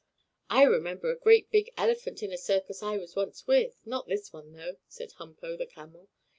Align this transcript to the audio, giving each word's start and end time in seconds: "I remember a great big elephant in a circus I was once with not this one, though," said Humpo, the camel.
"I 0.49 0.63
remember 0.63 1.11
a 1.11 1.15
great 1.15 1.51
big 1.51 1.71
elephant 1.77 2.23
in 2.23 2.33
a 2.33 2.37
circus 2.39 2.81
I 2.81 2.97
was 2.97 3.15
once 3.15 3.45
with 3.45 3.85
not 3.85 4.07
this 4.07 4.33
one, 4.33 4.51
though," 4.53 4.77
said 4.87 5.11
Humpo, 5.19 5.55
the 5.55 5.67
camel. 5.67 6.09